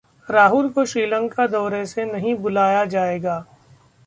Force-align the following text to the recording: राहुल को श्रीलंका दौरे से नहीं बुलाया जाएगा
राहुल 0.29 0.69
को 0.69 0.85
श्रीलंका 0.85 1.45
दौरे 1.47 1.85
से 1.85 2.05
नहीं 2.05 2.35
बुलाया 2.35 2.83
जाएगा 2.85 3.43